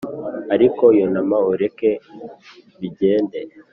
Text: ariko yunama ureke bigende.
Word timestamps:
ariko 0.53 0.83
yunama 0.97 1.37
ureke 1.51 1.91
bigende. 2.79 3.39